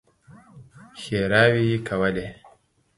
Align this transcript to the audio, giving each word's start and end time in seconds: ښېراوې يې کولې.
ښېراوې 1.01 1.61
يې 1.69 1.77
کولې. 1.87 2.27